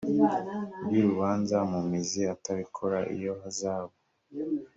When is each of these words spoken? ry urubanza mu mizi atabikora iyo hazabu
ry 0.85 0.95
urubanza 1.01 1.57
mu 1.71 1.79
mizi 1.89 2.21
atabikora 2.35 2.97
iyo 3.15 3.31
hazabu 3.41 3.95